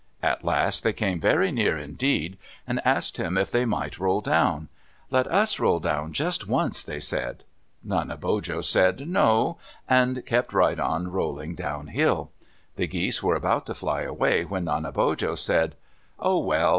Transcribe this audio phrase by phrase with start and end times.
[0.23, 4.67] At last they came very near indeed and asked him if they might roll down.
[5.11, 7.43] "Let us roll down just once," they said.
[7.85, 12.31] Nanebojo said, "No!" and kept right on rolling downhill.
[12.77, 15.75] The geese were about to fly away when Nanebojo said,
[16.17, 16.69] "Oh, well.